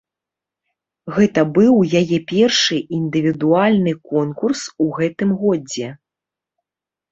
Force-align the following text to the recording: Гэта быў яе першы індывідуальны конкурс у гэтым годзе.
Гэта 1.17 1.43
быў 1.57 1.75
яе 2.01 2.17
першы 2.31 2.79
індывідуальны 3.01 3.93
конкурс 4.15 4.61
у 4.87 4.91
гэтым 4.99 5.37
годзе. 5.45 5.87